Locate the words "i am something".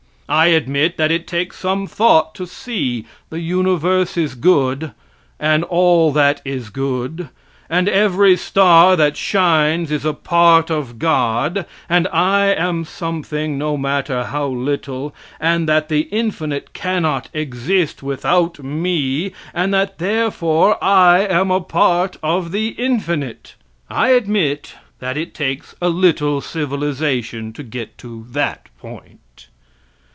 12.13-13.57